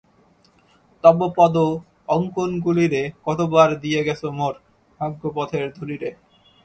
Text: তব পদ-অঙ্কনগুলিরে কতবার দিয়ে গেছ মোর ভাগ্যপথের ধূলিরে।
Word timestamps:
তব 1.03 1.17
পদ-অঙ্কনগুলিরে 1.37 3.01
কতবার 3.25 3.69
দিয়ে 3.79 4.01
গেছ 4.03 4.21
মোর 4.37 4.53
ভাগ্যপথের 4.99 5.65
ধূলিরে। 5.73 6.09